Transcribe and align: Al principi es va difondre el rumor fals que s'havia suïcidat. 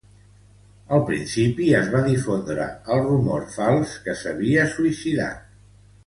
Al 0.95 1.01
principi 1.09 1.67
es 1.81 1.91
va 1.95 1.99
difondre 2.07 2.65
el 2.95 3.03
rumor 3.09 3.45
fals 3.59 3.93
que 4.07 4.15
s'havia 4.23 4.65
suïcidat. 4.77 5.45